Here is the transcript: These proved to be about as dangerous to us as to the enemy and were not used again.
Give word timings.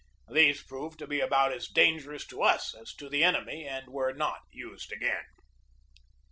These 0.31 0.63
proved 0.63 0.97
to 0.97 1.05
be 1.05 1.19
about 1.19 1.51
as 1.53 1.67
dangerous 1.67 2.25
to 2.25 2.41
us 2.41 2.73
as 2.73 2.91
to 2.95 3.07
the 3.07 3.23
enemy 3.23 3.67
and 3.67 3.87
were 3.89 4.11
not 4.11 4.39
used 4.51 4.91
again. 4.91 5.25